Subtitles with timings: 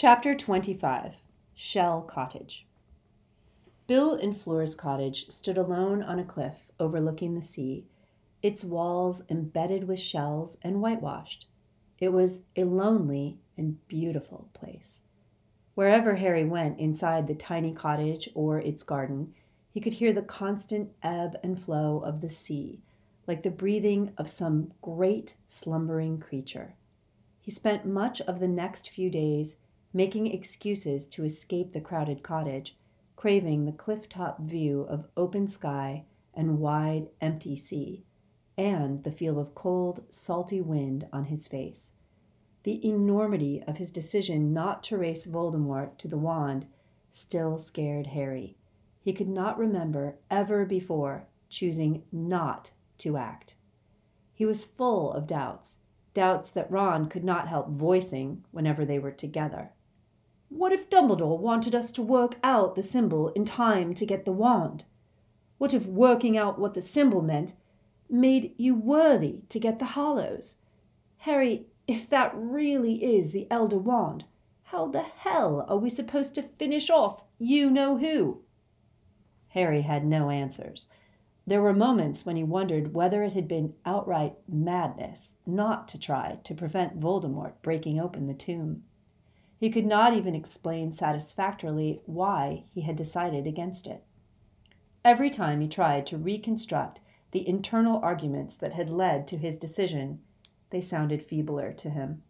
[0.00, 1.24] Chapter 25
[1.56, 2.68] Shell Cottage
[3.88, 7.84] Bill and Fleur's cottage stood alone on a cliff overlooking the sea,
[8.40, 11.48] its walls embedded with shells and whitewashed.
[11.98, 15.02] It was a lonely and beautiful place.
[15.74, 19.34] Wherever Harry went inside the tiny cottage or its garden,
[19.68, 22.82] he could hear the constant ebb and flow of the sea,
[23.26, 26.76] like the breathing of some great slumbering creature.
[27.40, 29.56] He spent much of the next few days
[29.92, 32.76] making excuses to escape the crowded cottage,
[33.16, 38.04] craving the cliff top view of open sky and wide, empty sea,
[38.56, 41.92] and the feel of cold, salty wind on his face.
[42.64, 46.66] The enormity of his decision not to race Voldemort to the wand
[47.10, 48.56] still scared Harry.
[49.00, 53.54] He could not remember ever before choosing not to act.
[54.34, 55.78] He was full of doubts,
[56.14, 59.70] doubts that Ron could not help voicing whenever they were together.
[60.48, 64.32] What if Dumbledore wanted us to work out the symbol in time to get the
[64.32, 64.84] wand?
[65.58, 67.54] What if working out what the symbol meant
[68.08, 70.56] made you worthy to get the Hallows?
[71.18, 74.24] Harry, if that really is the Elder Wand,
[74.64, 78.42] how the hell are we supposed to finish off you know who?
[79.48, 80.88] Harry had no answers.
[81.46, 86.38] There were moments when he wondered whether it had been outright madness not to try
[86.44, 88.84] to prevent Voldemort breaking open the tomb.
[89.58, 94.04] He could not even explain satisfactorily why he had decided against it.
[95.04, 97.00] Every time he tried to reconstruct
[97.32, 100.20] the internal arguments that had led to his decision,
[100.70, 102.22] they sounded feebler to him.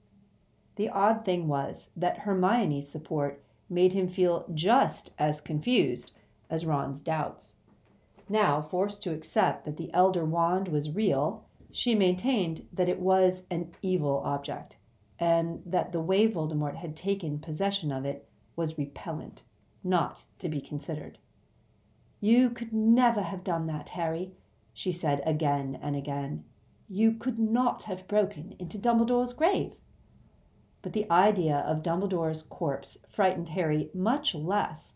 [0.77, 6.13] The odd thing was that Hermione's support made him feel just as confused
[6.49, 7.57] as Ron's doubts.
[8.29, 13.45] Now, forced to accept that the Elder Wand was real, she maintained that it was
[13.51, 14.77] an evil object,
[15.19, 19.43] and that the way Voldemort had taken possession of it was repellent,
[19.83, 21.19] not to be considered.
[22.21, 24.33] You could never have done that, Harry,
[24.73, 26.45] she said again and again.
[26.89, 29.73] You could not have broken into Dumbledore's grave.
[30.83, 34.95] But the idea of Dumbledore's corpse frightened Harry much less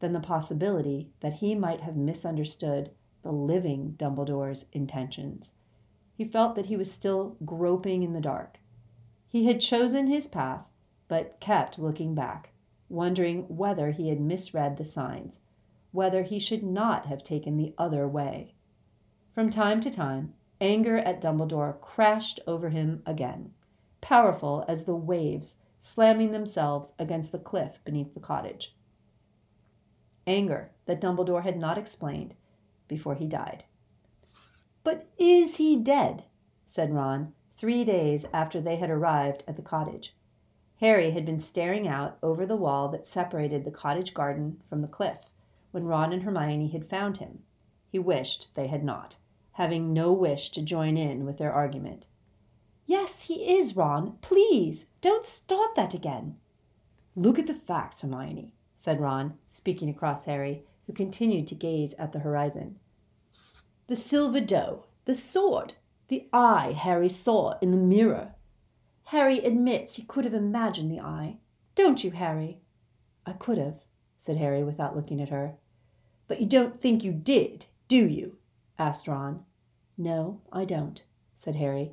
[0.00, 2.90] than the possibility that he might have misunderstood
[3.22, 5.54] the living Dumbledore's intentions.
[6.16, 8.60] He felt that he was still groping in the dark.
[9.34, 10.64] He had chosen his path,
[11.08, 12.50] but kept looking back,
[12.88, 15.40] wondering whether he had misread the signs,
[15.90, 18.54] whether he should not have taken the other way.
[19.32, 23.52] From time to time, anger at Dumbledore crashed over him again,
[24.00, 28.76] powerful as the waves slamming themselves against the cliff beneath the cottage
[30.28, 32.36] anger that Dumbledore had not explained
[32.86, 33.64] before he died.
[34.84, 36.22] But is he dead?
[36.66, 40.14] said Ron, three days after they had arrived at the cottage.
[40.80, 44.88] Harry had been staring out over the wall that separated the cottage garden from the
[44.88, 45.30] cliff
[45.70, 47.40] when Ron and Hermione had found him.
[47.88, 49.16] He wished they had not,
[49.52, 52.06] having no wish to join in with their argument.
[52.86, 54.18] Yes, he is, Ron.
[54.20, 56.36] Please, don't start that again.
[57.16, 58.52] Look at the facts, Hermione
[58.84, 62.78] said Ron, speaking across Harry, who continued to gaze at the horizon.
[63.86, 65.74] The silver doe, the sword,
[66.08, 68.34] the eye Harry saw in the mirror.
[69.04, 71.38] Harry admits he could have imagined the eye.
[71.74, 72.60] Don't you, Harry?
[73.26, 73.80] I could have,
[74.16, 75.54] said Harry without looking at her.
[76.28, 78.38] But you don't think you did, do you?
[78.78, 79.44] asked Ron.
[79.96, 81.02] No, I don't,
[81.34, 81.92] said Harry.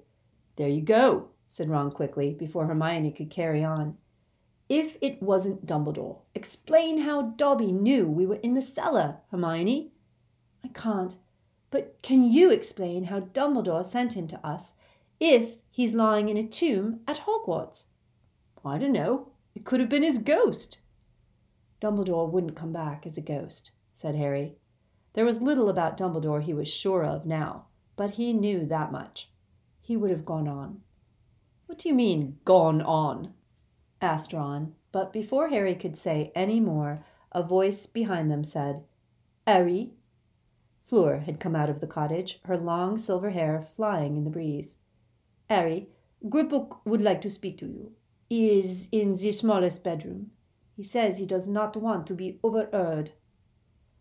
[0.55, 3.97] There you go, said Ron quickly, before Hermione could carry on.
[4.69, 9.91] If it wasn't Dumbledore, explain how Dobby knew we were in the cellar, Hermione.
[10.63, 11.17] I can't.
[11.71, 14.73] But can you explain how Dumbledore sent him to us
[15.19, 17.85] if he's lying in a tomb at Hogwarts?
[18.63, 19.29] I don't know.
[19.55, 20.79] It could have been his ghost.
[21.79, 24.55] Dumbledore wouldn't come back as a ghost, said Harry.
[25.13, 27.65] There was little about Dumbledore he was sure of now,
[27.95, 29.29] but he knew that much.
[29.81, 30.81] He would have gone on.
[31.65, 33.33] What do you mean, gone on?
[34.01, 36.97] asked Ron, but before Harry could say any more,
[37.31, 38.83] a voice behind them said,
[39.47, 39.91] Harry.
[40.91, 44.75] Fleur had come out of the cottage, her long silver hair flying in the breeze.
[45.49, 45.87] Harry,
[46.25, 47.93] Griphook would like to speak to you.
[48.27, 50.31] He is in the smallest bedroom.
[50.75, 53.11] He says he does not want to be overheard.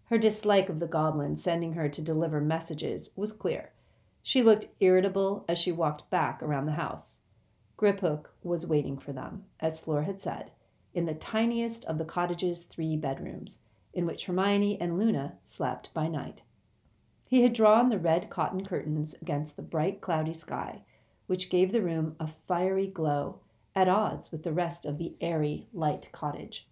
[0.06, 3.70] Her dislike of the goblin sending her to deliver messages was clear.
[4.20, 7.20] She looked irritable as she walked back around the house.
[7.78, 10.50] Griphook was waiting for them, as Fleur had said,
[10.92, 13.60] in the tiniest of the cottage's three bedrooms,
[13.94, 16.42] in which Hermione and Luna slept by night.
[17.30, 20.82] He had drawn the red cotton curtains against the bright cloudy sky,
[21.28, 23.38] which gave the room a fiery glow
[23.72, 26.66] at odds with the rest of the airy, light cottage.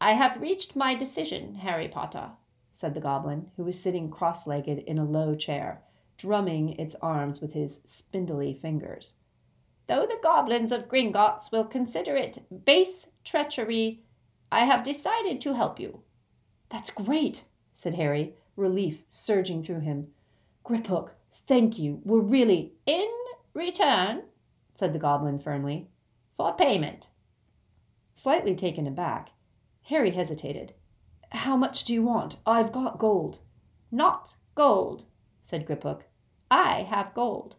[0.00, 2.30] I have reached my decision, Harry Potter,
[2.72, 5.82] said the goblin, who was sitting cross legged in a low chair,
[6.16, 9.16] drumming its arms with his spindly fingers.
[9.88, 14.04] Though the goblins of Gringotts will consider it base treachery,
[14.50, 16.00] I have decided to help you.
[16.70, 17.44] That's great,
[17.74, 20.08] said Harry, relief surging through him.
[20.64, 21.10] Griphook,
[21.46, 22.00] thank you.
[22.04, 22.72] We're really.
[22.84, 23.08] In
[23.54, 24.22] return,
[24.74, 25.88] said the goblin firmly,
[26.36, 27.08] for payment.
[28.14, 29.30] Slightly taken aback,
[29.82, 30.74] Harry hesitated.
[31.30, 32.38] How much do you want?
[32.46, 33.38] I've got gold.
[33.90, 35.04] Not gold,
[35.40, 36.02] said Griphook.
[36.50, 37.56] I have gold.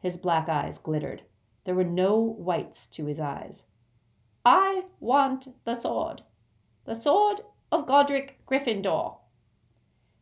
[0.00, 1.22] His black eyes glittered.
[1.64, 3.66] There were no whites to his eyes.
[4.44, 6.22] I want the sword.
[6.84, 9.16] The sword of Godric Gryffindor.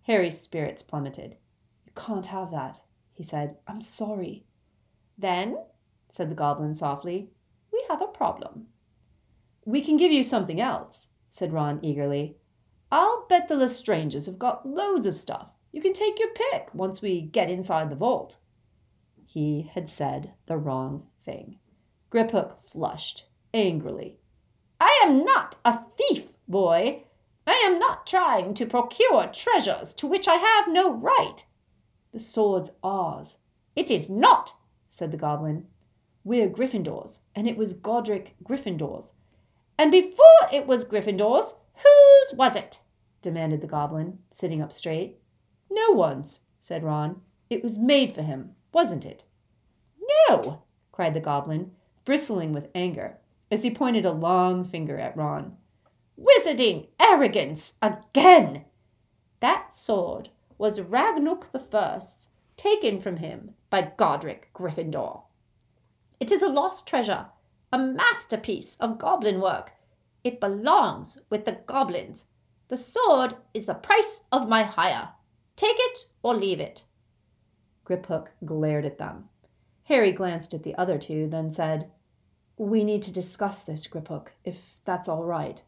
[0.06, 1.37] Harry's spirits plummeted.
[1.85, 2.82] You can't have that,
[3.12, 3.56] he said.
[3.67, 4.44] I'm sorry.
[5.19, 5.58] Then,
[6.11, 7.31] said the goblin softly,
[7.73, 8.67] we have a problem.
[9.64, 12.37] We can give you something else, said Ron eagerly.
[12.93, 15.49] I'll bet the Lestranges have got loads of stuff.
[15.73, 18.37] You can take your pick once we get inside the vault.
[19.26, 21.58] He had said the wrong thing.
[22.12, 24.20] Griphook flushed angrily.
[24.81, 27.03] I am not a thief, boy.
[27.46, 31.44] I am not trying to procure treasures to which I have no right.
[32.12, 33.38] The sword's ours.
[33.76, 34.54] It is not,
[34.88, 35.66] said the goblin.
[36.25, 39.12] We're Gryffindors, and it was Godric Gryffindor's.
[39.78, 42.81] And before it was Gryffindor's, whose was it?
[43.22, 45.19] demanded the goblin, sitting up straight.
[45.70, 47.20] No one's, said Ron.
[47.48, 49.25] It was made for him, wasn't it?
[50.28, 51.72] No, cried the goblin,
[52.04, 53.19] bristling with anger,
[53.50, 55.56] as he pointed a long finger at Ron.
[56.19, 58.65] Wizarding arrogance again!
[59.41, 65.23] That sword was Ragnuk the First's, taken from him by Godric Gryffindor.
[66.19, 67.27] It is a lost treasure,
[67.71, 69.73] a masterpiece of goblin work.
[70.25, 72.27] It belongs with the goblins.
[72.69, 75.11] The sword is the price of my hire.
[75.55, 76.85] Take it or leave it.
[77.85, 79.29] Griphook glared at them.
[79.85, 81.91] Harry glanced at the other two, then said,
[82.57, 85.63] We need to discuss this, Griphook, if that's all right.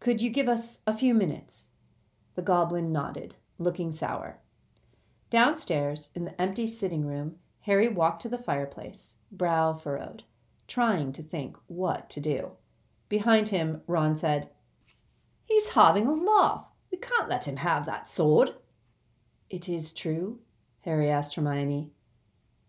[0.00, 1.68] Could you give us a few minutes?
[2.34, 4.38] The goblin nodded, looking sour.
[5.30, 10.22] Downstairs, in the empty sitting room, Harry walked to the fireplace, brow furrowed,
[10.68, 12.52] trying to think what to do.
[13.08, 14.50] Behind him, Ron said,
[15.44, 16.66] He's having a laugh.
[16.90, 18.50] We can't let him have that sword.
[19.48, 20.40] It is true?
[20.82, 21.90] Harry asked Hermione.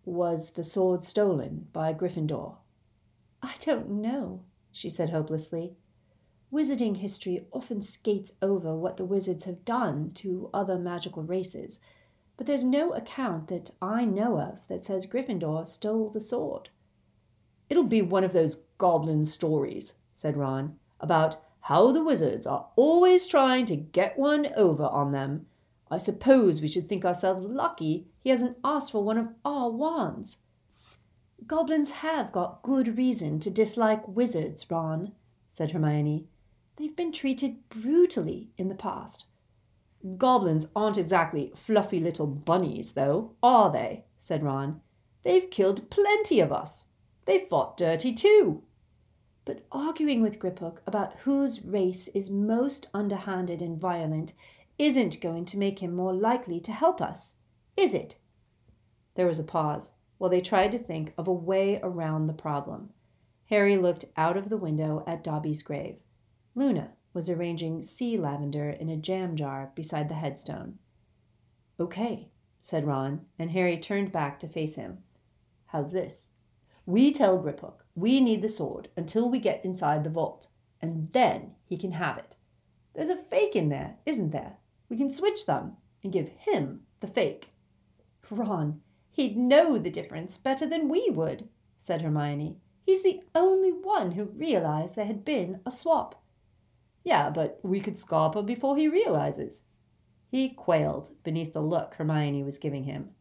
[0.05, 2.55] Was the sword stolen by Gryffindor?
[3.41, 5.75] I don't know, she said hopelessly.
[6.57, 11.79] Wizarding history often skates over what the wizards have done to other magical races,
[12.35, 16.69] but there's no account that I know of that says Gryffindor stole the sword.
[17.69, 23.27] It'll be one of those goblin stories, said Ron, about how the wizards are always
[23.27, 25.45] trying to get one over on them
[25.91, 30.39] I suppose we should think ourselves lucky he hasn't asked for one of our wands.
[31.45, 35.11] Goblins have got good reason to dislike wizards, Ron,
[35.47, 36.27] said Hermione.
[36.77, 39.25] They've been treated brutally in the past.
[40.17, 44.05] Goblins aren't exactly fluffy little bunnies, though, are they?
[44.17, 44.81] said Ron.
[45.23, 46.87] They've killed plenty of us.
[47.25, 48.63] They've fought dirty, too.
[49.43, 54.33] But arguing with Griphook about whose race is most underhanded and violent
[54.77, 57.35] isn't going to make him more likely to help us,
[57.75, 58.17] is it?
[59.15, 62.91] There was a pause while they tried to think of a way around the problem.
[63.45, 65.97] Harry looked out of the window at Dobby's grave.
[66.57, 70.79] Luna was arranging sea lavender in a jam jar beside the headstone.
[71.79, 72.29] Okay,
[72.63, 75.03] said Ron, and Harry turned back to face him.
[75.67, 76.31] How's this?
[76.87, 80.47] We tell Griphook we need the sword until we get inside the vault,
[80.81, 82.35] and then he can have it.
[82.95, 84.57] There's a fake in there, isn't there?
[84.89, 87.49] We can switch them and give him the fake.
[88.31, 92.57] Ron, he'd know the difference better than we would, said Hermione.
[92.83, 96.23] He's the only one who realized there had been a swap.
[97.07, 99.63] Yeah, but we could Scarper before he realizes.
[100.29, 103.11] He quailed beneath the look Hermione was giving him.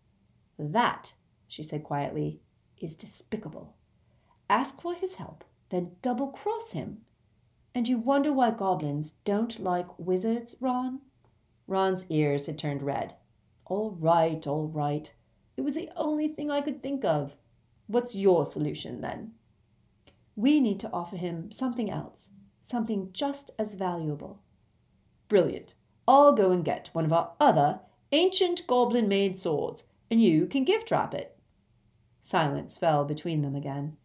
[0.59, 1.15] That,
[1.47, 2.41] she said quietly,
[2.81, 3.77] is despicable.
[4.51, 7.03] Ask for his help, then double cross him.
[7.77, 10.99] And you wonder why goblins don't like wizards, Ron?
[11.69, 13.15] Ron's ears had turned red.
[13.67, 15.13] All right, all right.
[15.57, 17.37] It was the only thing I could think of.
[17.87, 19.35] What's your solution then?
[20.35, 22.31] We need to offer him something else,
[22.67, 24.41] something just as valuable.
[25.29, 25.75] Brilliant.
[26.09, 27.81] I'll go and get one of our other
[28.13, 31.39] ancient goblin made swords, and you can gift wrap it.
[32.21, 33.97] Silence fell between them again.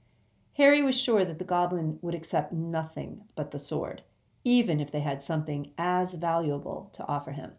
[0.58, 4.04] Harry was sure that the goblin would accept nothing but the sword,
[4.44, 7.54] even if they had something as valuable to offer him.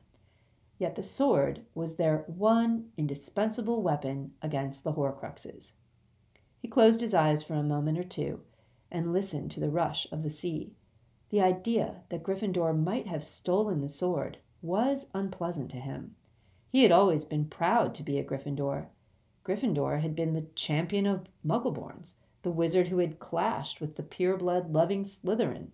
[0.78, 5.72] Yet the sword was their one indispensable weapon against the Horcruxes.
[6.60, 8.40] He closed his eyes for a moment or two
[8.90, 10.74] and listened to the rush of the sea.
[11.32, 16.14] The idea that Gryffindor might have stolen the sword was unpleasant to him.
[16.68, 18.88] He had always been proud to be a Gryffindor.
[19.42, 24.74] Gryffindor had been the champion of Muggleborns, the wizard who had clashed with the pureblood
[24.74, 25.68] loving Slytherin.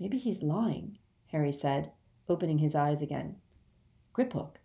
[0.00, 1.92] Maybe he's lying, Harry said,
[2.28, 3.36] opening his eyes again.
[4.12, 4.56] Griphook,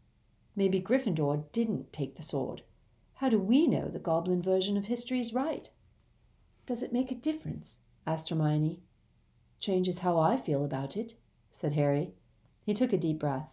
[0.56, 2.64] maybe Gryffindor didn't take the sword.
[3.18, 5.70] How do we know the goblin version of history is right?
[6.66, 7.78] Does it make a difference?
[8.08, 8.82] asked Hermione.
[9.62, 11.14] Changes how I feel about it,
[11.52, 12.16] said Harry.
[12.66, 13.48] He took a deep breath.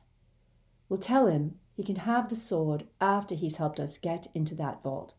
[0.88, 4.82] We'll tell him he can have the sword after he's helped us get into that
[4.82, 5.14] vault,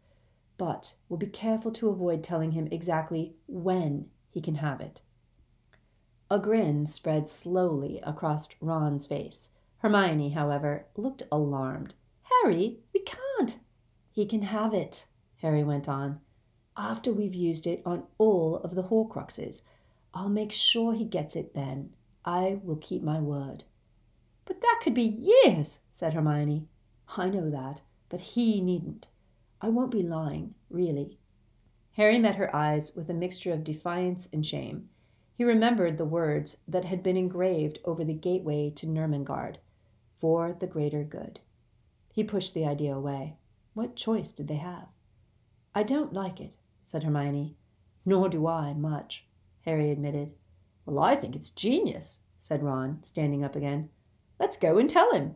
[0.57, 5.01] but we'll be careful to avoid telling him exactly when he can have it.
[6.31, 9.51] A grin spread slowly across Ron's face.
[9.77, 11.93] Hermione, however, looked alarmed.
[12.23, 13.57] Harry, we can't.
[14.11, 15.05] He can have it,
[15.37, 16.19] Harry went on,
[16.75, 19.61] after we've used it on all of the Horcruxes.
[20.13, 21.91] I'll make sure he gets it then.
[22.25, 23.63] I will keep my word.
[24.45, 25.03] But that could be
[25.43, 26.67] years, said Hermione.
[27.17, 29.07] I know that, but he needn't.
[29.61, 31.19] I won't be lying, really.
[31.93, 34.89] Harry met her eyes with a mixture of defiance and shame.
[35.35, 39.57] He remembered the words that had been engraved over the gateway to Nurmengard
[40.19, 41.39] for the greater good.
[42.11, 43.37] He pushed the idea away.
[43.73, 44.87] What choice did they have?
[45.73, 47.55] I don't like it, said Hermione.
[48.05, 49.25] Nor do I, much,
[49.65, 50.33] Harry admitted.
[50.85, 53.89] Well, I think it's genius, said Ron, standing up again.
[54.39, 55.35] Let's go and tell him.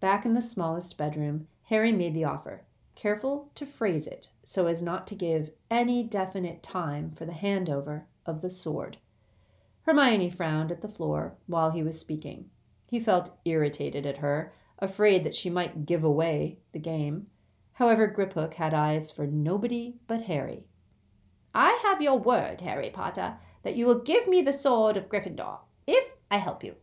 [0.00, 2.64] Back in the smallest bedroom, Harry made the offer,
[2.94, 8.02] careful to phrase it so as not to give any definite time for the handover
[8.26, 8.98] of the sword.
[9.82, 12.50] Hermione frowned at the floor while he was speaking.
[12.86, 17.28] He felt irritated at her, afraid that she might give away the game.
[17.74, 20.66] However, Griphook had eyes for nobody but Harry.
[21.54, 25.58] I have your word, Harry Potter, that you will give me the sword of Gryffindor,
[25.86, 26.76] if I help you.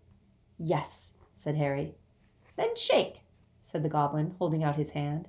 [0.58, 1.96] Yes, said Harry.
[2.56, 3.22] Then shake,
[3.62, 5.28] said the goblin, holding out his hand.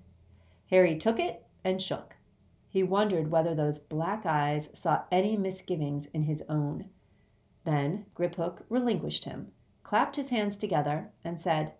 [0.70, 2.16] Harry took it and shook.
[2.68, 6.88] He wondered whether those black eyes saw any misgivings in his own.
[7.64, 11.74] Then Griphook relinquished him, clapped his hands together, and said,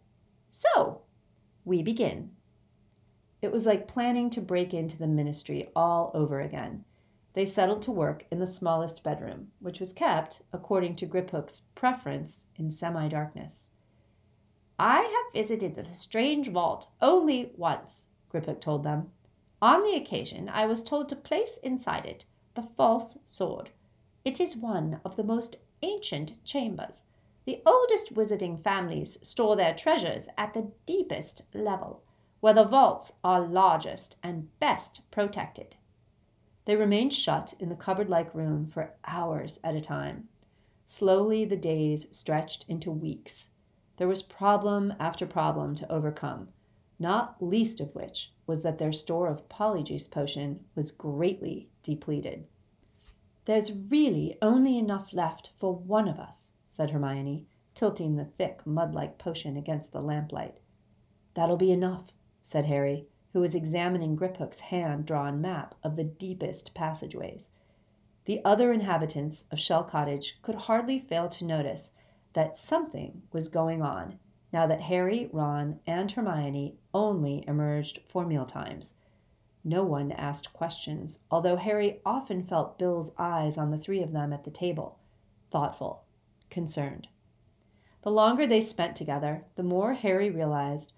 [0.51, 1.03] So,
[1.65, 2.33] we begin.
[3.41, 6.85] It was like planning to break into the ministry all over again.
[7.41, 12.45] They settled to work in the smallest bedroom, which was kept, according to Griphook's preference,
[12.57, 13.71] in semi darkness.
[14.79, 19.13] I have visited the strange vault only once, Griphook told them.
[19.63, 23.71] On the occasion, I was told to place inside it the false sword.
[24.23, 27.05] It is one of the most ancient chambers.
[27.47, 32.03] The oldest wizarding families store their treasures at the deepest level,
[32.41, 35.77] where the vaults are largest and best protected.
[36.71, 40.29] They remained shut in the cupboard like room for hours at a time.
[40.87, 43.51] Slowly, the days stretched into weeks.
[43.97, 46.51] There was problem after problem to overcome
[47.01, 52.47] not least of which was that their store of polyjuice potion was greatly depleted.
[53.47, 58.95] There's really only enough left for one of us, said Hermione, tilting the thick, mud
[58.95, 60.61] like potion against the lamplight.
[61.35, 62.13] That'll be enough,
[62.43, 67.51] said Harry, who was examining Griphook's hand drawn map of the deepest passageways.
[68.25, 71.93] The other inhabitants of Shell Cottage could hardly fail to notice
[72.33, 74.19] that something was going on
[74.53, 78.95] now that Harry, Ron, and Hermione only emerged for mealtimes.
[79.63, 84.33] No one asked questions, although Harry often felt Bill's eyes on the three of them
[84.33, 84.99] at the table,
[85.51, 86.05] thoughtful,
[86.49, 87.09] concerned.
[88.03, 90.95] The longer they spent together, the more Harry realized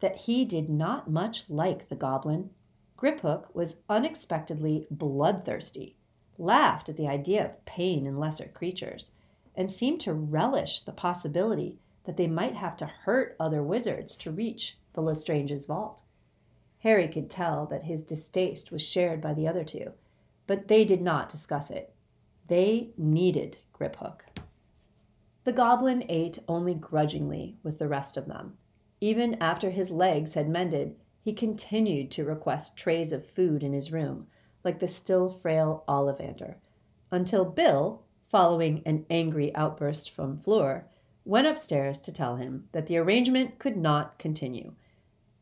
[0.00, 2.50] that he did not much like the goblin.
[2.96, 5.96] Griphook was unexpectedly bloodthirsty,
[6.38, 9.10] laughed at the idea of pain in lesser creatures,
[9.54, 14.30] and seemed to relish the possibility that they might have to hurt other wizards to
[14.30, 16.02] reach the Lestrange's vault.
[16.80, 19.92] Harry could tell that his distaste was shared by the other two,
[20.46, 21.94] but they did not discuss it.
[22.46, 24.20] They needed Griphook.
[25.44, 28.56] The goblin ate only grudgingly with the rest of them.
[29.00, 33.92] Even after his legs had mended, he continued to request trays of food in his
[33.92, 34.26] room,
[34.64, 36.56] like the still frail Ollivander,
[37.10, 40.86] until Bill, following an angry outburst from Fleur,
[41.24, 44.72] went upstairs to tell him that the arrangement could not continue.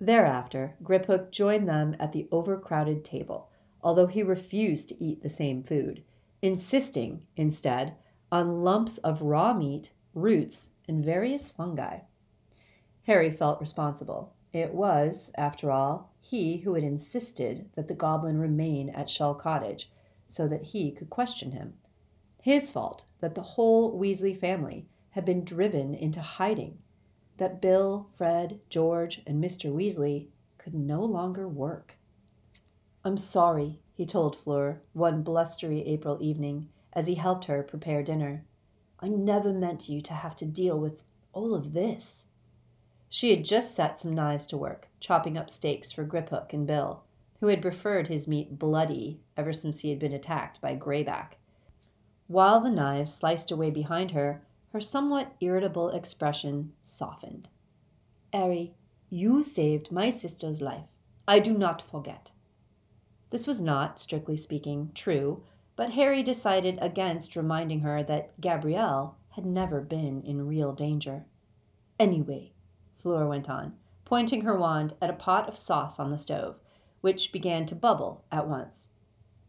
[0.01, 3.51] Thereafter, Griphook joined them at the overcrowded table,
[3.83, 6.03] although he refused to eat the same food,
[6.43, 7.95] insisting, instead,
[8.33, 12.01] on lumps of raw meat, roots, and various fungi.
[13.05, 14.33] Harry felt responsible.
[14.53, 19.91] It was, after all, he who had insisted that the goblin remain at Shell Cottage
[20.29, 21.75] so that he could question him.
[22.41, 26.79] His fault that the whole Weasley family had been driven into hiding,
[27.37, 29.73] that Bill, Fred, George, and Mr.
[29.73, 31.97] Weasley could no longer work.
[33.05, 38.45] I'm sorry, he told Fleur one blustery April evening as he helped her prepare dinner.
[39.01, 42.27] I never meant you to have to deal with all of this.
[43.09, 47.05] She had just set some knives to work, chopping up steaks for Griphook and Bill,
[47.41, 51.35] who had preferred his meat bloody ever since he had been attacked by Greyback.
[52.27, 57.49] While the knives sliced away behind her, her somewhat irritable expression softened.
[58.33, 58.75] Harry,
[59.11, 60.87] you saved my sister's life.
[61.29, 62.33] I do not forget.
[63.31, 65.45] This was not, strictly speaking, true,
[65.77, 71.27] but Harry decided against reminding her that Gabrielle had never been in real danger.
[72.01, 72.54] Anyway,
[73.05, 73.75] Fleur went on,
[74.07, 76.59] pointing her wand at a pot of sauce on the stove,
[77.03, 78.89] which began to bubble at once.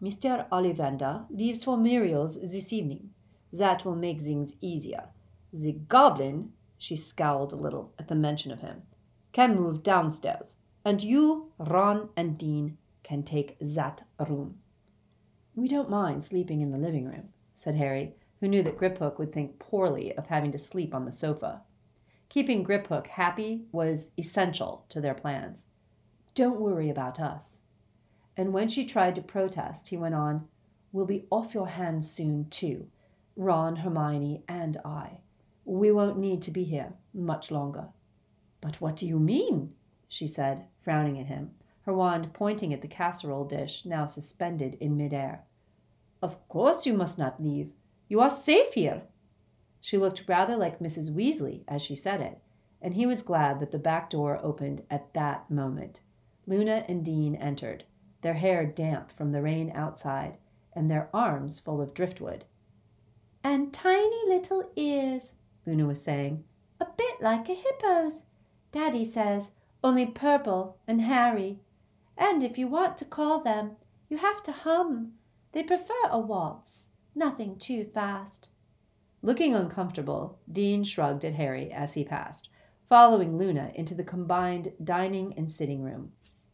[0.04, 0.46] Mr.
[0.50, 3.12] Ollivander leaves for Muriel's this evening.
[3.54, 5.06] That will make things easier.
[5.54, 8.82] The goblin, she scowled a little at the mention of him,
[9.32, 14.58] can move downstairs, and you, Ron, and Dean can take that room.
[15.56, 19.32] We don't mind sleeping in the living room, said Harry, who knew that Griphook would
[19.32, 21.62] think poorly of having to sleep on the sofa.
[22.29, 25.67] Keeping Griphook happy was essential to their plans.
[26.34, 27.62] Don't worry about us.
[28.36, 30.48] And when she tried to protest, he went on,
[30.91, 32.88] We'll be off your hands soon, too.
[33.36, 35.20] Ron, Hermione, and I.
[35.65, 37.88] We won't need to be here much longer.
[38.62, 39.74] But what do you mean?
[40.08, 41.51] she said, frowning at him,
[41.82, 45.44] her wand pointing at the casserole dish now suspended in midair.
[46.22, 47.72] Of course you must not leave.
[48.08, 49.01] You are safe here.
[49.86, 51.12] She looked rather like Mrs.
[51.12, 52.40] Weasley as she said it,
[52.81, 56.01] and he was glad that the back door opened at that moment.
[56.48, 57.83] Luna and Dean entered,
[58.24, 60.40] their hair damp from the rain outside,
[60.74, 62.46] and their arms full of driftwood.
[63.44, 65.36] And tiny little ears,
[65.68, 66.46] Luna was saying,
[66.81, 68.25] a bit like a hippo's.
[68.72, 69.51] Daddy says,
[69.83, 71.60] only purple and hairy.
[72.18, 73.74] And if you want to call them,
[74.10, 75.12] you have to hum.
[75.51, 78.50] They prefer a waltz, nothing too fast.
[79.25, 82.48] Looking uncomfortable, Dean shrugged at Harry as he passed,
[82.88, 86.11] following Luna into the combined dining and sitting room,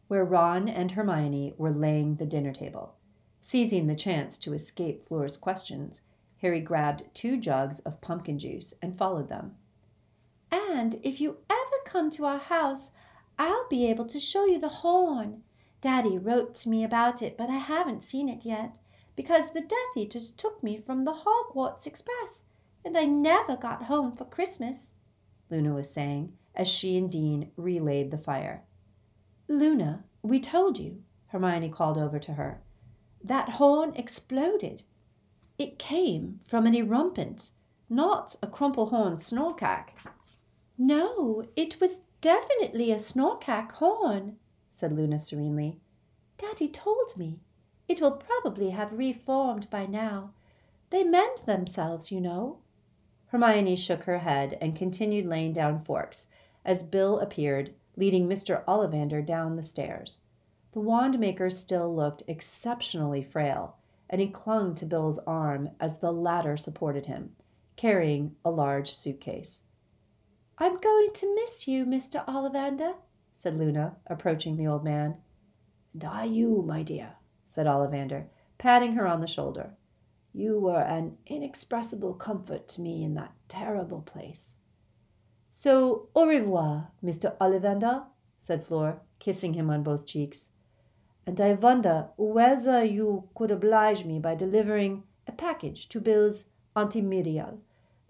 [0.08, 2.94] where Ron and Hermione were laying the dinner table.
[3.42, 6.00] Seizing the chance to escape Fleur's questions,
[6.40, 9.54] Harry grabbed two jugs of pumpkin juice and followed them.
[10.50, 12.90] And if you ever come to our house,
[13.38, 15.42] I'll be able to show you the horn.
[15.82, 18.78] Daddy wrote to me about it, but I haven't seen it yet,
[19.14, 22.44] because the Death Eaters took me from the Hogwarts Express,
[22.84, 24.92] and I never got home for Christmas,
[25.50, 28.62] Luna was saying as she and Dean relayed the fire.
[29.48, 32.62] Luna, we told you, Hermione called over to her.
[33.22, 34.82] That horn exploded.
[35.58, 37.50] It came from an erumpent,
[37.88, 39.90] not a crumplehorn snorkack.
[40.76, 44.36] No, it was definitely a snorkack horn,
[44.70, 45.78] said Luna serenely.
[46.38, 47.40] Daddy told me.
[47.88, 50.32] It will probably have reformed by now.
[50.90, 52.61] They mend themselves, you know.
[53.32, 56.28] Hermione shook her head and continued laying down forks
[56.66, 58.62] as Bill appeared, leading Mr.
[58.66, 60.18] Ollivander down the stairs.
[60.72, 63.78] The wand maker still looked exceptionally frail,
[64.10, 67.34] and he clung to Bill's arm as the latter supported him,
[67.74, 69.62] carrying a large suitcase.
[70.58, 72.22] I'm going to miss you, Mr.
[72.26, 72.96] Ollivander,
[73.32, 75.16] said Luna, approaching the old man.
[75.94, 77.14] And I you, my dear,
[77.46, 78.26] said Ollivander,
[78.58, 79.70] patting her on the shoulder.
[80.34, 84.56] You were an inexpressible comfort to me in that terrible place.
[85.50, 87.36] So, au revoir, Mr.
[87.38, 88.06] Ollivander,
[88.38, 90.50] said Fleur, kissing him on both cheeks.
[91.26, 97.02] And I wonder whether you could oblige me by delivering a package to Bill's Auntie
[97.02, 97.60] Muriel.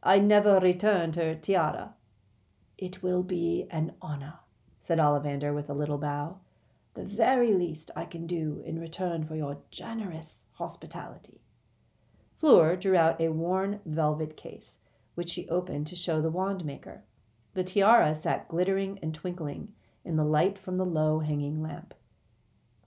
[0.02, 1.94] I never returned her tiara.
[2.78, 4.34] It will be an honor,
[4.78, 6.38] said Ollivander with a little bow.
[6.94, 11.40] The very least I can do in return for your generous hospitality.
[12.42, 14.80] Fleur drew out a worn velvet case,
[15.14, 17.04] which she opened to show the wand maker.
[17.54, 19.74] The tiara sat glittering and twinkling
[20.04, 21.94] in the light from the low hanging lamp.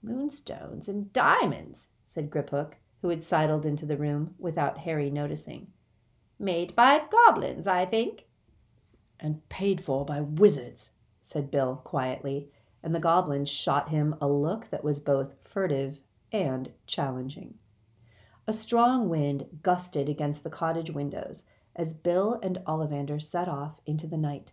[0.02, 5.68] Moonstones and diamonds, said Griphook, who had sidled into the room without Harry noticing.
[6.38, 8.26] Made by goblins, I think.
[9.18, 10.90] And paid for by wizards,
[11.22, 12.50] said Bill quietly,
[12.82, 17.54] and the goblin shot him a look that was both furtive and challenging.
[18.48, 24.06] A strong wind gusted against the cottage windows as Bill and Ollivander set off into
[24.06, 24.52] the night.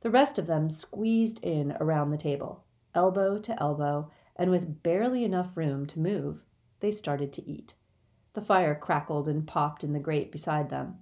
[0.00, 2.64] The rest of them squeezed in around the table,
[2.96, 6.42] elbow to elbow, and with barely enough room to move,
[6.80, 7.74] they started to eat.
[8.34, 10.98] The fire crackled and popped in the grate beside them.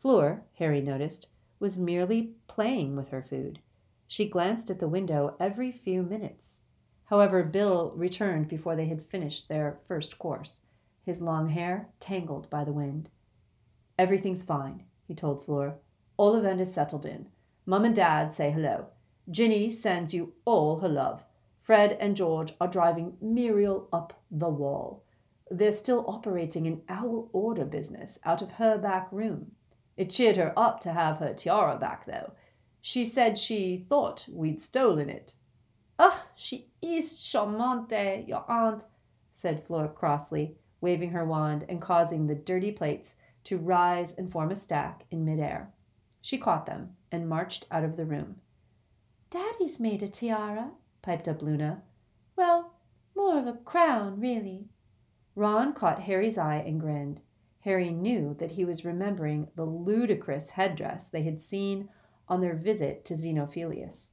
[0.00, 1.28] Fleur, Harry noticed,
[1.60, 3.60] was merely playing with her food.
[4.08, 6.62] She glanced at the window every few minutes.
[7.04, 10.62] However, Bill returned before they had finished their first course,
[11.06, 13.08] his long hair tangled by the wind.
[13.96, 15.76] Everything's fine, he told Fleur.
[16.18, 17.28] is settled in.
[17.64, 18.88] Mum and Dad say hello.
[19.30, 21.24] Ginny sends you all her love.
[21.62, 25.04] Fred and George are driving Muriel up the wall.
[25.50, 29.52] They're still operating an owl order business out of her back room.
[29.96, 32.32] It cheered her up to have her tiara back, though.
[32.80, 35.34] She said she thought we'd stolen it.
[35.98, 38.84] Ah, oh, she is charmante, your aunt,
[39.32, 44.50] said Fleur crossly, waving her wand and causing the dirty plates to rise and form
[44.50, 45.72] a stack in midair.
[46.20, 48.36] She caught them and marched out of the room.
[49.30, 51.82] Daddy's made a tiara, piped up Luna.
[52.36, 52.74] Well,
[53.14, 54.68] more of a crown, really.
[55.34, 57.20] Ron caught Harry's eye and grinned.
[57.60, 61.88] Harry knew that he was remembering the ludicrous headdress they had seen
[62.28, 64.10] on their visit to Xenophilius.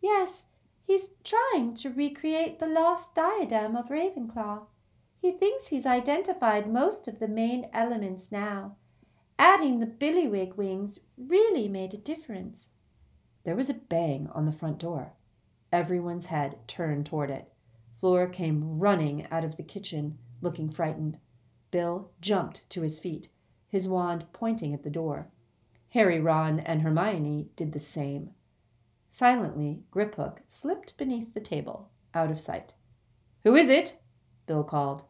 [0.00, 0.48] Yes,
[0.84, 4.66] he's trying to recreate the lost diadem of Ravenclaw.
[5.22, 8.74] He thinks he's identified most of the main elements now.
[9.38, 12.70] Adding the billywig wings really made a difference.
[13.44, 15.12] There was a bang on the front door.
[15.70, 17.52] Everyone's head turned toward it.
[18.00, 21.18] Fleur came running out of the kitchen, looking frightened.
[21.70, 23.28] Bill jumped to his feet,
[23.68, 25.28] his wand pointing at the door.
[25.90, 28.30] Harry, Ron, and Hermione did the same.
[29.08, 32.74] Silently, Griphook slipped beneath the table, out of sight.
[33.44, 33.98] Who is it?
[34.46, 35.04] Bill called.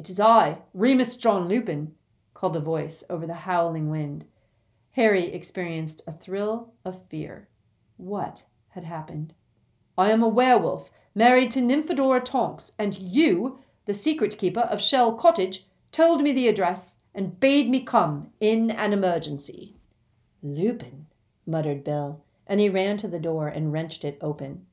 [0.00, 1.94] It is I, Remus John Lupin,
[2.32, 4.24] called a voice over the howling wind.
[4.92, 7.48] Harry experienced a thrill of fear.
[7.98, 9.34] What had happened?
[9.98, 15.16] I am a werewolf, married to Nymphadora Tonks, and you, the secret keeper of Shell
[15.16, 19.76] Cottage, told me the address and bade me come in an emergency.
[20.42, 21.08] Lupin,
[21.44, 24.64] muttered Bill, and he ran to the door and wrenched it open.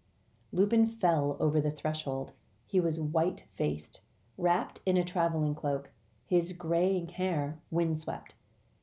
[0.53, 2.31] Lupin fell over the threshold.
[2.65, 3.99] He was white faced,
[4.37, 5.89] wrapped in a traveling cloak,
[6.25, 8.35] his graying hair windswept.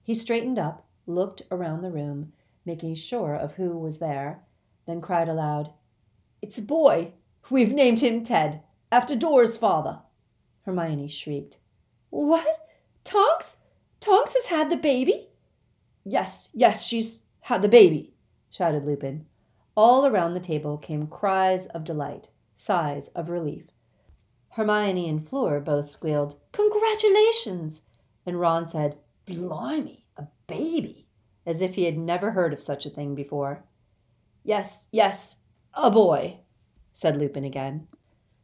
[0.03, 2.33] He straightened up, looked around the room,
[2.64, 4.40] making sure of who was there,
[4.87, 5.71] then cried aloud,
[6.43, 7.12] It's a boy!
[7.51, 10.01] We've named him Ted, after Dora's father.
[10.64, 11.59] Hermione shrieked.
[12.11, 12.69] What?
[13.05, 13.59] Tonks?
[14.01, 15.29] Tonks has had the baby?
[16.05, 18.14] Yes, yes, she's had the baby,
[18.51, 19.27] shouted Lupin.
[19.77, 23.64] All around the table came cries of delight, sighs of relief.
[24.55, 27.83] Hermione and Fleur both squealed, Congratulations!
[28.25, 31.09] And Ron said, Blimey, a baby,
[31.45, 33.64] as if he had never heard of such a thing before.
[34.45, 35.40] Yes, yes,
[35.75, 36.38] a boy,
[36.93, 37.88] said Lupin again,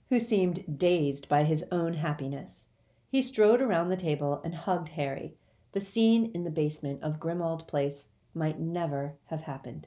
[0.08, 2.66] who seemed dazed by his own happiness.
[3.08, 5.36] He strode around the table and hugged Harry.
[5.70, 9.86] The scene in the basement of Grimmauld Place might never have happened.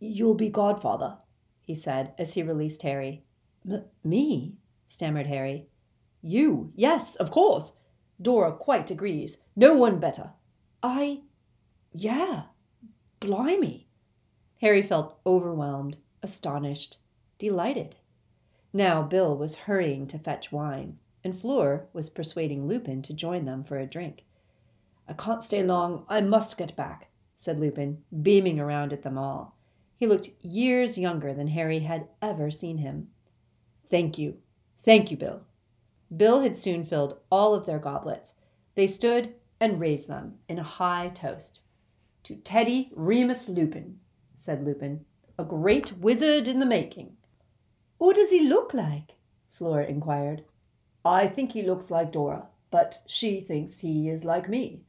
[0.00, 1.16] You'll be godfather,
[1.62, 3.24] he said as he released Harry.
[3.66, 4.58] M- me?
[4.86, 5.66] Stammered Harry.
[6.22, 7.72] You, yes, of course.
[8.20, 9.38] Dora quite agrees.
[9.56, 10.30] No one better.
[10.82, 11.20] I.
[11.92, 12.44] Yeah.
[13.20, 13.86] Blimey.
[14.60, 16.98] Harry felt overwhelmed, astonished,
[17.38, 17.96] delighted.
[18.72, 23.62] Now Bill was hurrying to fetch wine, and Fleur was persuading Lupin to join them
[23.64, 24.24] for a drink.
[25.08, 26.04] I can't stay long.
[26.08, 29.56] I must get back, said Lupin, beaming around at them all.
[29.96, 33.08] He looked years younger than Harry had ever seen him.
[33.90, 34.38] Thank you,
[34.84, 35.40] Thank you, Bill.
[36.14, 38.34] Bill had soon filled all of their goblets.
[38.74, 41.62] They stood and raised them in a high toast.
[42.24, 43.98] To Teddy Remus Lupin,
[44.36, 45.06] said Lupin,
[45.38, 47.16] a great wizard in the making.
[47.96, 49.14] What does he look like?
[49.52, 50.44] Fleur inquired.
[51.04, 54.82] I think he looks like Dora, but she thinks he is like me.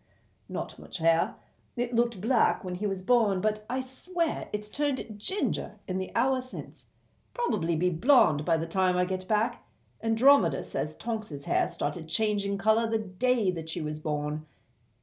[0.49, 1.35] Not much hair.
[1.77, 6.11] It looked black when he was born, but I swear it's turned ginger in the
[6.15, 6.85] hour since.
[7.33, 9.61] Probably be blonde by the time I get back.
[10.01, 14.45] Andromeda says Tonks's hair started changing color the day that she was born.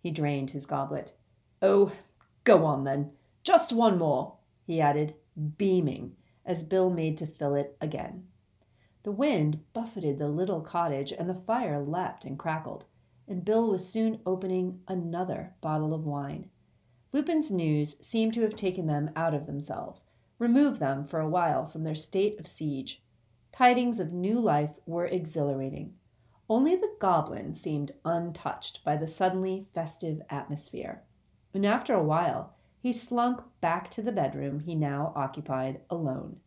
[0.02, 1.14] He drained his goblet.
[1.60, 1.92] Oh,
[2.44, 3.12] go on then.
[3.42, 5.14] Just one more, he added,
[5.56, 8.26] beaming, as Bill made to fill it again.
[9.02, 12.84] The wind buffeted the little cottage, and the fire leapt and crackled,
[13.26, 16.50] and Bill was soon opening another bottle of wine.
[17.12, 20.04] Lupin's news seemed to have taken them out of themselves,
[20.38, 23.02] removed them for a while from their state of siege.
[23.52, 25.94] Tidings of new life were exhilarating.
[26.48, 31.02] Only the goblin seemed untouched by the suddenly festive atmosphere,
[31.52, 36.40] and after a while he slunk back to the bedroom he now occupied alone.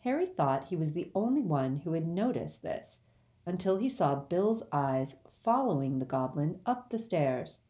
[0.00, 3.02] Harry thought he was the only one who had noticed this
[3.46, 7.60] until he saw Bill's eyes following the goblin up the stairs.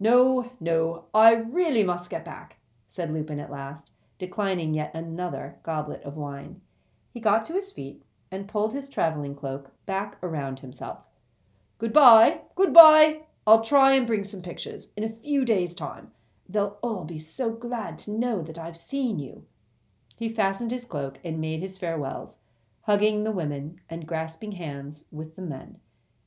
[0.00, 6.02] No, no, I really must get back, said Lupin at last, declining yet another goblet
[6.02, 6.60] of wine.
[7.10, 11.08] He got to his feet and pulled his traveling cloak back around himself.
[11.78, 13.22] Goodbye, goodbye.
[13.46, 16.10] I'll try and bring some pictures in a few days' time.
[16.48, 19.46] They'll all be so glad to know that I've seen you.
[20.16, 22.38] He fastened his cloak and made his farewells,
[22.82, 25.78] hugging the women and grasping hands with the men.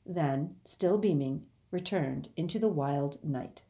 [0.06, 3.62] Then, still beaming, returned into the wild night.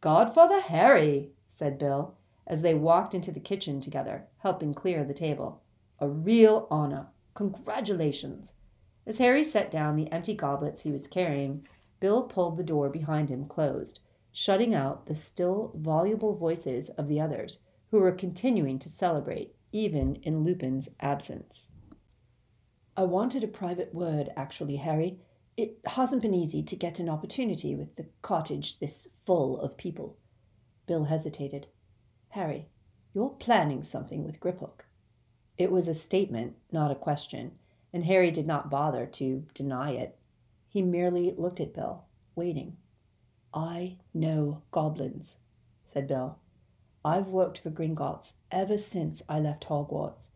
[0.00, 2.14] Godfather Harry, said Bill,
[2.46, 5.62] as they walked into the kitchen together, helping clear the table.
[6.00, 7.08] A real honor.
[7.34, 8.54] Congratulations.
[9.06, 11.66] As Harry set down the empty goblets he was carrying,
[12.00, 14.00] Bill pulled the door behind him closed,
[14.32, 17.60] shutting out the still voluble voices of the others,
[17.90, 21.72] who were continuing to celebrate even in Lupin's absence.
[22.96, 25.18] I wanted a private word, actually, Harry.
[25.56, 30.16] It hasn't been easy to get an opportunity with the cottage this full of people.
[30.86, 31.66] Bill hesitated.
[32.30, 32.68] Harry,
[33.12, 34.86] you're planning something with Griphook.
[35.60, 37.52] It was a statement, not a question,
[37.92, 40.16] and Harry did not bother to deny it.
[40.70, 42.78] He merely looked at Bill, waiting.
[43.52, 45.36] I know goblins,
[45.84, 46.38] said Bill.
[47.04, 50.30] I've worked for Gringotts ever since I left Hogwarts.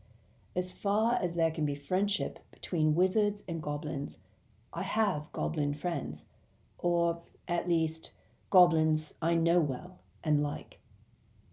[0.54, 4.18] As far as there can be friendship between wizards and goblins,
[4.74, 6.26] I have goblin friends,
[6.76, 8.10] or at least
[8.50, 10.80] goblins I know well and like.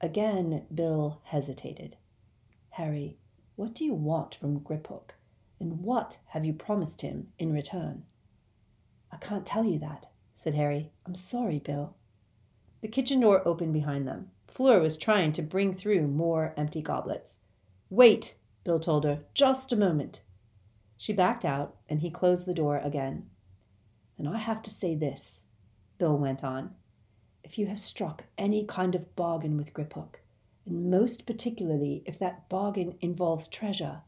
[0.01, 1.95] Again, Bill hesitated.
[2.71, 3.15] Harry,
[3.61, 5.11] what do you want from Griphook,
[5.59, 8.01] and what have you promised him in return?
[9.11, 10.89] I can't tell you that, said Harry.
[11.05, 11.95] I'm sorry, Bill.
[12.81, 14.31] The kitchen door opened behind them.
[14.47, 17.37] Fleur was trying to bring through more empty goblets.
[17.91, 19.19] Wait, Bill told her.
[19.35, 20.21] Just a moment.
[20.97, 23.27] She backed out, and he closed the door again.
[24.17, 25.45] Then I have to say this,
[25.99, 26.71] Bill went on.
[27.43, 30.15] If you have struck any kind of bargain with Griphook,
[30.65, 34.01] and most particularly if that bargain involves treasure,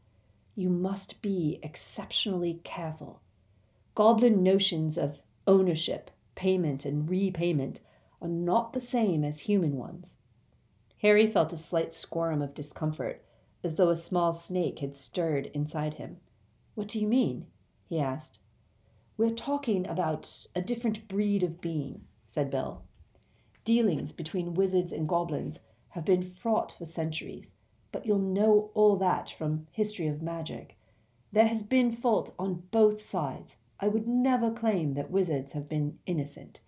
[0.54, 3.20] you must be exceptionally careful.
[3.94, 7.80] Goblin notions of ownership, payment, and repayment
[8.20, 10.16] are not the same as human ones.
[10.98, 13.24] Harry felt a slight squirm of discomfort,
[13.62, 16.18] as though a small snake had stirred inside him.
[16.74, 17.46] What do you mean?
[17.88, 18.40] he asked.
[19.16, 22.82] We're talking about a different breed of being, said Bill.
[23.64, 25.60] Dealings between wizards and goblins
[25.94, 27.54] have been fraught for centuries,
[27.92, 30.76] but you'll know all that from History of Magic.
[31.30, 33.58] There has been fault on both sides.
[33.78, 36.58] I would never claim that wizards have been innocent.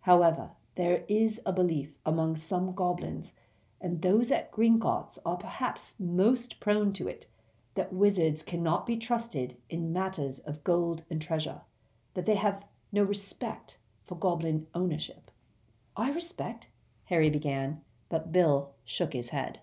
[0.00, 3.34] However, there is a belief among some goblins,
[3.82, 7.26] and those at Gringotts are perhaps most prone to it,
[7.74, 11.60] that wizards cannot be trusted in matters of gold and treasure,
[12.14, 15.30] that they have no respect for goblin ownership.
[15.98, 16.68] I respect,
[17.04, 19.60] Harry began, but Bill shook his head.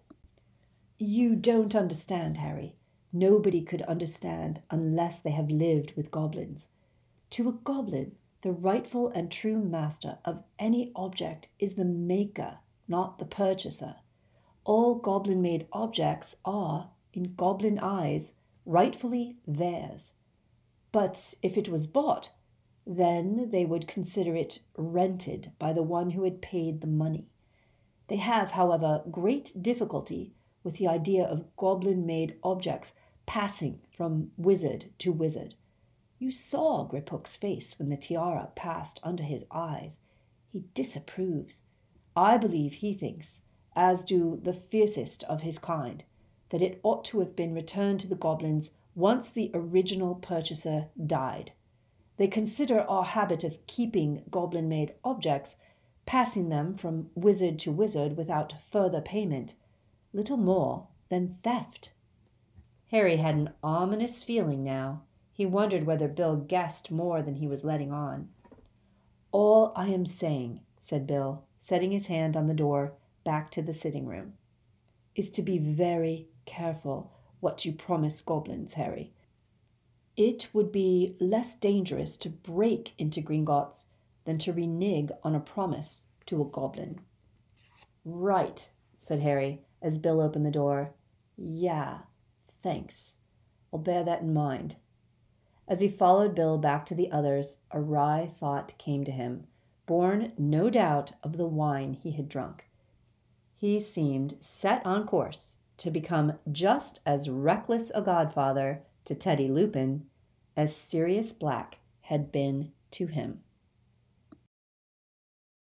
[0.97, 2.75] You don't understand, Harry.
[3.13, 6.69] Nobody could understand unless they have lived with goblins.
[7.32, 13.19] To a goblin, the rightful and true master of any object is the maker, not
[13.19, 13.97] the purchaser.
[14.63, 20.13] All goblin made objects are, in goblin eyes, rightfully theirs.
[20.91, 22.32] But if it was bought,
[22.86, 27.31] then they would consider it rented by the one who had paid the money.
[28.12, 30.34] They have, however, great difficulty
[30.65, 32.91] with the idea of goblin made objects
[33.26, 35.56] passing from wizard to wizard.
[36.19, 40.02] You saw Griphook's face when the tiara passed under his eyes.
[40.50, 41.62] He disapproves.
[42.13, 43.43] I believe he thinks,
[43.78, 46.04] as do the fiercest of his kind,
[46.50, 51.54] that it ought to have been returned to the goblins once the original purchaser died.
[52.17, 55.56] They consider our habit of keeping goblin made objects
[56.06, 59.54] passing them from wizard to wizard without further payment,
[60.14, 61.92] little more than theft.
[62.90, 65.02] Harry had an ominous feeling now.
[65.32, 68.30] He wondered whether Bill guessed more than he was letting on.
[69.32, 73.74] All I am saying, said Bill, setting his hand on the door back to the
[73.74, 74.34] sitting room,
[75.16, 79.14] is to be very careful what you promise goblins, Harry.
[80.18, 83.86] It would be less dangerous to break into Gringotts
[84.25, 86.99] than to renege on a promise to a goblin.
[88.05, 90.93] Right, said Harry as Bill opened the door.
[91.38, 91.99] Yeah,
[92.62, 93.17] thanks.
[93.73, 94.75] I'll bear that in mind.
[95.67, 99.47] As he followed Bill back to the others, a wry thought came to him,
[99.86, 102.69] born no doubt of the wine he had drunk.
[103.55, 110.05] He seemed set on course to become just as reckless a godfather to Teddy Lupin
[110.57, 113.41] as Sirius Black had been to him.